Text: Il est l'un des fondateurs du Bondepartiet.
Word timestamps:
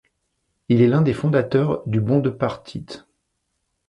Il 0.67 0.81
est 0.81 0.87
l'un 0.87 1.03
des 1.03 1.13
fondateurs 1.13 1.83
du 1.85 2.01
Bondepartiet. 2.01 3.03